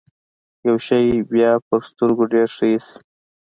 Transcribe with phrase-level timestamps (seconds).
[0.67, 2.97] يو شی بيا په سترګو ډېر ښه اېسي.